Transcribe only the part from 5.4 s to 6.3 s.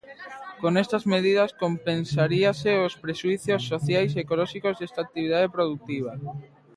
produtiva.